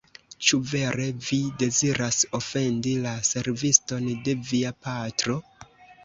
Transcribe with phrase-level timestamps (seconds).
[0.45, 5.37] Ĉu vere vi deziras ofendi la serviston de via patro?